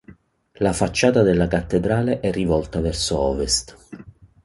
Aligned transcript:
La 0.55 0.73
facciata 0.73 1.21
della 1.21 1.47
cattedrale 1.47 2.21
è 2.21 2.31
rivolta 2.31 2.79
verso 2.81 3.19
ovest. 3.19 3.77